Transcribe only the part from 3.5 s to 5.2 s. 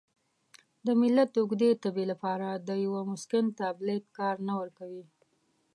تابلیت کار نه ورکوي.